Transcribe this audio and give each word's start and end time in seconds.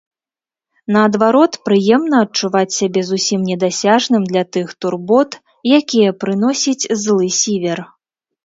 Наадварот, 0.93 1.57
прыемна 1.67 2.21
адчуваць 2.25 2.77
сябе 2.79 3.01
зусім 3.11 3.43
недасяжным 3.51 4.27
для 4.31 4.43
тых 4.57 4.67
турбот, 4.87 5.31
якія 5.81 6.19
прыносіць 6.25 6.87
злы 7.05 7.27
сівер. 7.43 7.79